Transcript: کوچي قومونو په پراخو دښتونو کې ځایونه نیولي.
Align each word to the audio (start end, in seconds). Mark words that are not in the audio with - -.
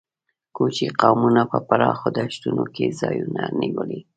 کوچي 0.55 0.87
قومونو 1.01 1.43
په 1.51 1.57
پراخو 1.67 2.07
دښتونو 2.19 2.63
کې 2.75 2.85
ځایونه 2.99 3.41
نیولي. 3.59 4.01